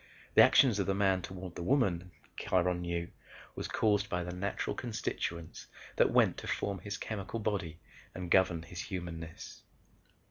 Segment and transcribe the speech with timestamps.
[0.33, 3.09] The actions of the Man toward the Woman, Kiron knew,
[3.53, 7.79] was caused by the natural constituents that went to form his chemical body
[8.15, 9.61] and govern his humanness.